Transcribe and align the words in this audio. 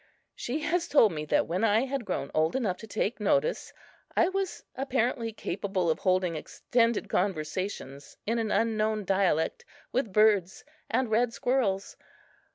She 0.33 0.61
has 0.61 0.87
told 0.87 1.11
me 1.11 1.25
that 1.25 1.45
when 1.45 1.63
I 1.63 1.81
had 1.81 2.05
grown 2.05 2.31
old 2.33 2.55
enough 2.55 2.77
to 2.77 2.87
take 2.87 3.19
notice, 3.19 3.71
I 4.15 4.29
was 4.29 4.63
apparently 4.75 5.31
capable 5.31 5.91
of 5.91 5.99
holding 5.99 6.35
extended 6.35 7.07
conversations 7.07 8.17
in 8.25 8.39
an 8.39 8.49
unknown 8.49 9.05
dialect 9.05 9.63
with 9.91 10.11
birds 10.11 10.63
and 10.89 11.11
red 11.11 11.33
squirrels. 11.33 11.97